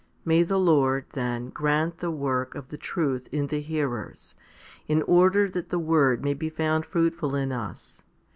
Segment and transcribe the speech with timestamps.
[0.25, 4.33] May the Lord, then, grant the work of the truth in the hearers,
[4.87, 8.03] in order that the word may be found fruitful in us.